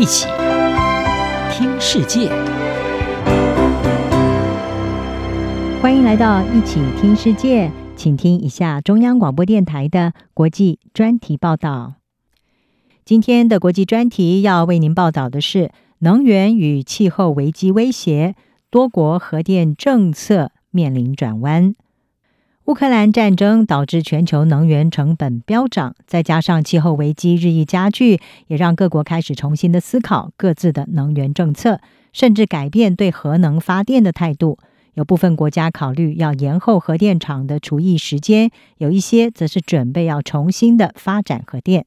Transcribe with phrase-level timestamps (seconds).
[0.00, 0.26] 一起
[1.52, 2.30] 听世界，
[5.82, 11.96] 欢迎来到一起听世界，请听一下中央广播电台的国际专题报道。
[13.04, 18.34] 今天的国际专题要为您报道的是能源与气候危机威胁，
[18.70, 21.74] 多国核电政策面临转弯。
[22.70, 31.80] 乌克兰战争导致全球能源成本飙涨，再加上气候危机日益加剧，也让各国开始重新的思考各自的能源政策，
[32.12, 34.56] 甚至改变对核能发电的态度。
[34.94, 41.86] 有部分国家考虑要延后核电厂的除役时间，有一些则是准备要重新的发展核电。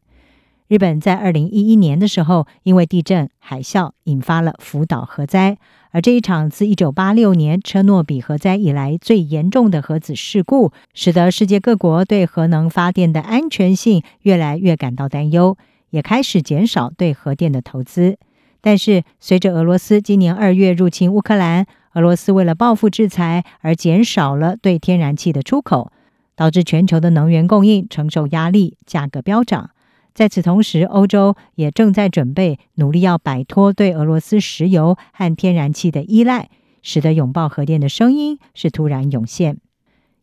[0.68, 5.58] 日本在二零一一年的时候，因为地震、海啸引发了福岛核灾。
[5.92, 15.56] 而这一场自一九八六年车诺比核灾以来最严重的核子事故，使得世界各国对核能发电的安全性越来越感到担忧，
[15.92, 18.18] 也开始减少对核电的投资。
[18.60, 25.92] 但是，随着俄罗斯今年二月入侵乌克兰，俄罗斯为了报复制裁而减少了对天然气的出口，
[26.36, 29.70] 导致全球的能源供应承受压力，价格飙涨。
[30.14, 36.50] 在此同时，欧洲也正在准备努力要摆脱对俄罗斯石油和天然气的依赖，
[36.84, 39.58] 使得拥抱核电的声音是突然涌现。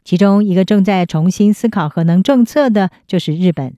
[0.04, 3.74] 其中一个正在重新思考核能政策的就是日本。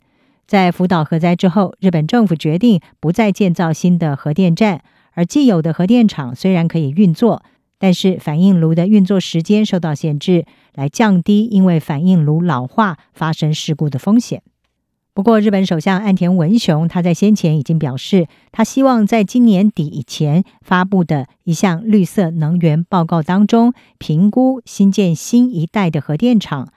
[0.47, 4.83] 在福岛核灾之后，日本政府决定不再建造新的核电站，
[5.13, 7.43] 而既有的核电厂虽然可以运作，
[7.79, 14.43] 但是反应炉的运作时间受到限制，来降低因为反应炉老化发生事故的风险。
[15.15, 26.69] 不过，日本首相岸田文雄他在先前已经表示，他希望在今年底以前发布的一项绿色能源报告当中，评估新建新一代的核电厂，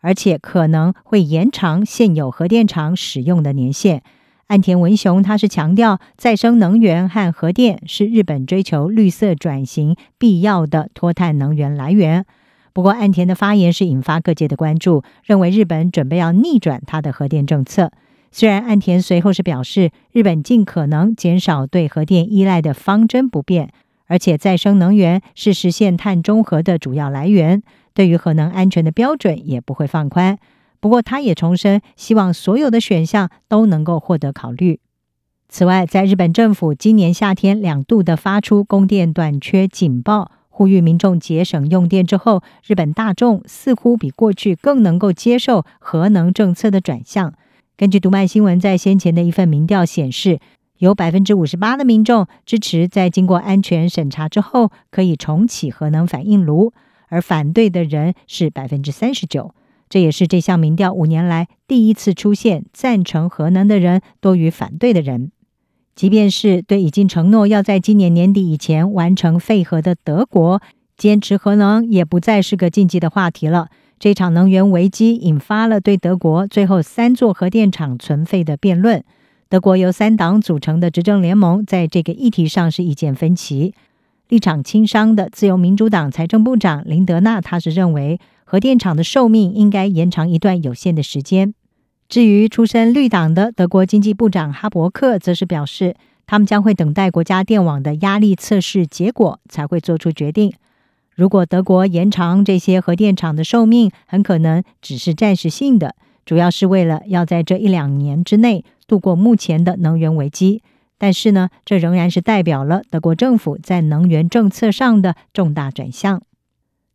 [0.00, 4.02] 而且可能会延长现有核电厂使用的年限。
[4.48, 12.26] 岸田文雄他是强调，再生能源和核电是日本追求绿色转型必要的脱碳能源来源。
[12.76, 17.90] 不过，岸田的发言是引发各界的关注，认为日本准备要逆转他的核电政策。
[18.30, 23.70] 虽然岸田随后是表示，日本尽可能减少对核电依赖的方针不变，
[24.08, 27.62] 而且再生能源是实现碳中和的主要来源，
[27.94, 30.36] 对于核能安全的标准也不会放宽。
[30.78, 34.80] 不过，他也重申，希望所有的选项都能够获得考虑。
[35.48, 40.32] 此外，在日本政府今年夏天两度的发出供电短缺警报。
[40.56, 47.34] 呼吁民众节省用电之后，日本大众似乎比过去更能够接受核能政策的转向。
[47.76, 50.40] 根据读卖新闻在先前的一份民调显示，
[50.78, 56.72] 有百分之五十八的民众支持在经过安全审查之后可以重启核能反应炉，
[57.08, 59.54] 而反对的人是百分之三十九。
[59.90, 65.32] 这也是这项民调五年来第一次出现赞成核能的人多于反对的人。
[65.96, 70.60] 即便是对已经承诺要在今年年底以前完成废核的德国，
[70.98, 73.68] 坚持核能也不再是个禁忌的话题了。
[73.98, 79.02] 这场能源危机引发了对德国最后三座核电厂存废的辩论。
[79.48, 83.72] 德国由三党组成的执政联盟在这个议题上是意见分歧。
[84.28, 91.54] 立场亲商的自由民主党财政部长林德纳，他是认为核电厂的寿命应该延长一段有限的时间。
[92.08, 95.96] 至于出身绿党的德国经济部长哈伯克，则是表示，
[96.26, 100.52] 他们将会等待国家电网的压力测试结果才会做出决定。
[101.14, 110.62] 如果德国延长这些核电厂的寿命，很可能只是暂时性的，主要是为了要在这一两年之内度过目前的能源危机。
[110.98, 116.22] 但是呢，这仍然是代表了德国政府在能源政策上的重大转向。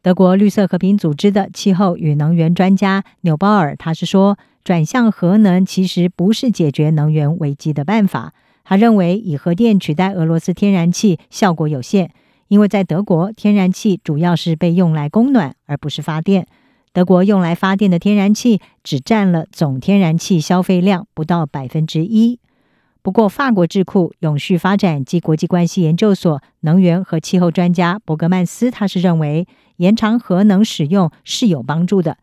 [0.02, 8.34] 德国绿色和平组织的气候与能源专家纽鲍尔，他是说，转向核能其实不是解决能源危机的办法。
[8.64, 12.14] 他认为以核电取代俄罗斯天然气效果有限，
[12.48, 16.48] 因为在德国，天然气主要是被用来供暖，而不是发电。
[16.94, 22.40] 德国用来发电的天然气只占了总天然气消费量不到百分之一。
[23.02, 29.48] 不过，法国智库永续发展及国际关系研究所能源和气候专家伯格曼斯，他是认为
[29.78, 32.18] 延长核能使用是有帮助的。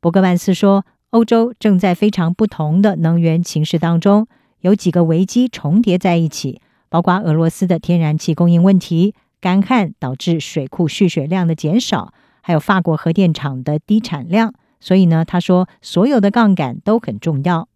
[0.00, 0.84] 伯格曼斯说。
[1.10, 4.26] 欧洲正在非常不同的能源情势当中，
[4.60, 6.60] 有几个危机重叠在一起，
[6.90, 12.12] 包括俄罗斯的天然气供应问题、干旱导致水库蓄水量的减少，
[12.42, 14.52] 还有法国核电厂的低产量。
[14.80, 17.68] 所以呢，他说所有的杠杆都很重要。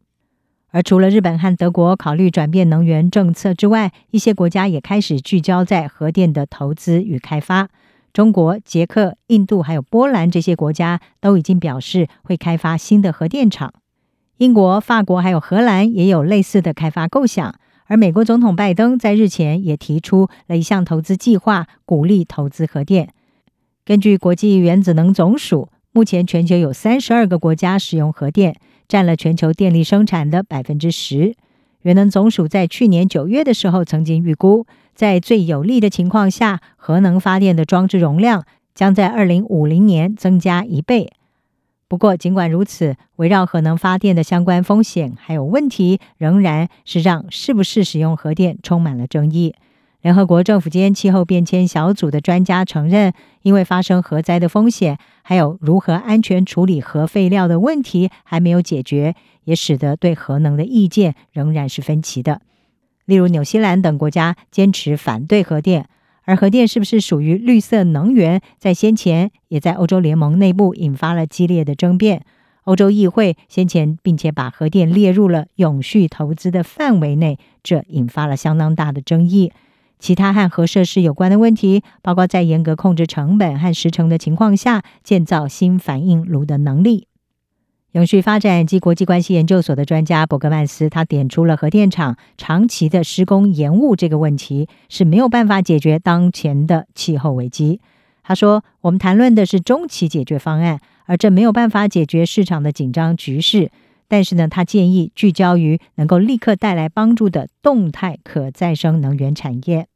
[0.71, 7.71] 而除了日本和德国考虑转变能源政策之外，一些国家也开始聚焦在核电的投资与开发。
[8.13, 13.73] 中国、捷克、印度还有波兰这些国家都已经表示会开发新的核电厂。
[14.37, 17.55] 英国、法国还有荷兰也有类似的开发构想，
[17.87, 23.15] 而美国总统拜登在日前也提出了一项投资计划，鼓励投资核电。
[23.85, 28.57] 根据国际原子能总署，目前全球有三十二个国家使用核电，
[28.87, 31.35] 占了全球电力生产的百分之十。
[31.83, 38.45] 原能总署在去年九月的时候曾经预估，在最有利的情况下，核能发电的装置容量
[38.75, 41.13] 将在二零五零年增加一倍。
[41.89, 49.55] 不过，尽管如此，围绕核能发电的相关风险还有问题，仍然是让是不是使用核电充满了争议。
[50.01, 53.13] 联合国政府间气候变迁小组的专家承认，
[53.43, 59.15] 因为发生核灾的风险，还有如何安全处理核废料的问题还没有解决，
[59.45, 62.41] 也使得对核能的意见仍然是分歧的。
[63.13, 65.87] 例如，纽西兰等国家坚持反对核电。
[66.23, 72.25] 而核电是不是属于绿色能源，在先前也在欧洲联盟内部引发了激烈的争辩。
[72.65, 79.53] 欧洲议会先前并且把核电列入了永续投资的范围内，这引发了相当大的争议。
[79.99, 87.09] 其他和核设施有关的问题，包括在严格控制成本和时程的情况下，建造新反应炉的能力。
[87.93, 97.83] 永续发展及国际关系研究所的专家伯格曼斯，他点出了核电厂长期的施工延误这个问题是没有办法解决当前的气候危机。
[98.23, 103.71] 他说：“我们谈论的是中期解决方案，而这没有办法解决市场的紧张局势。
[104.09, 109.89] 但是呢，他建议聚焦于能够立刻带来帮助的动态可再生能源产业。”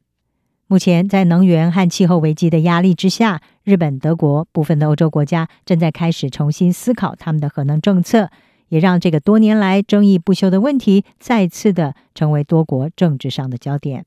[0.68, 8.30] 目前，在能源和气候危机的压力之下，日本、德国部分的欧洲国家正在开始重新思考他们的核能政策，
[8.68, 14.06] 也让这个多年来争议不休的问题再次的成为多国政治上的焦点。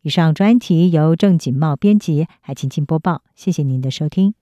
[0.00, 4.34] 以上专题由郑锦茂编辑，海青青播报，谢谢您的收听。